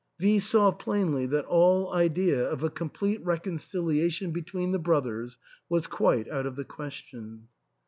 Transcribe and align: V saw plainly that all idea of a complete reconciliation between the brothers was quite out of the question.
V 0.19 0.39
saw 0.39 0.71
plainly 0.71 1.27
that 1.27 1.45
all 1.45 1.93
idea 1.93 2.43
of 2.49 2.63
a 2.63 2.71
complete 2.71 3.23
reconciliation 3.23 4.31
between 4.31 4.71
the 4.71 4.79
brothers 4.79 5.37
was 5.69 5.85
quite 5.85 6.27
out 6.27 6.47
of 6.47 6.55
the 6.55 6.65
question. 6.65 7.47